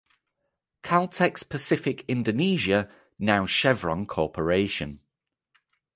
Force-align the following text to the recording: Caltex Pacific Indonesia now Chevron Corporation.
Caltex 0.81 1.47
Pacific 1.47 2.03
Indonesia 2.07 2.89
now 3.19 3.45
Chevron 3.45 4.07
Corporation. 4.07 4.99